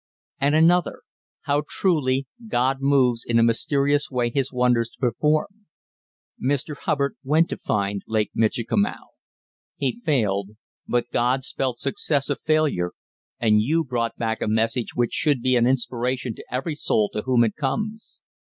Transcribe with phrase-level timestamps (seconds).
[0.39, 1.03] And another,
[1.41, 5.67] "How truly 'God moves in a mysterious way His wonders to perform.'
[6.43, 6.75] Mr.
[6.75, 9.09] Hubbard went to find Lake Michikamau;
[9.77, 12.93] he failed, but God spelled 'Success' of 'Failure,'
[13.39, 17.21] and you brought back a message which should be an inspiration to every soul to
[17.21, 18.21] whom it comes.